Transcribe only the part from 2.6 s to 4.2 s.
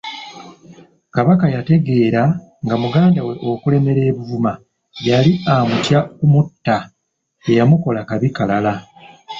nga mugandawe okulemera e